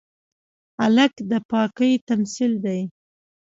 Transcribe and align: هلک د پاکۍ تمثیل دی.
هلک 0.79 1.13
د 1.29 1.31
پاکۍ 1.49 1.93
تمثیل 2.09 2.51
دی. 2.65 2.79